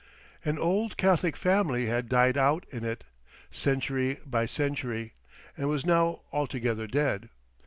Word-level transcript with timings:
An 0.43 0.57
old 0.57 0.97
Catholic 0.97 1.37
family 1.37 1.85
had 1.85 2.09
died 2.09 2.35
out 2.35 2.65
in 2.71 2.83
it, 2.83 3.03
century 3.51 4.17
by 4.25 4.47
century, 4.47 5.13
and 5.55 5.69
was 5.69 5.85
now 5.85 6.21
altogether 6.31 6.87
dead. 6.87 7.29